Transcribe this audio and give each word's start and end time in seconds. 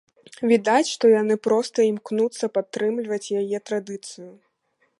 Відаць, 0.51 0.89
што 0.93 1.05
яны 1.21 1.35
проста 1.49 1.85
імкнуцца 1.91 2.45
падтрымліваць 2.55 3.31
яе 3.43 3.57
традыцыю. 3.71 4.31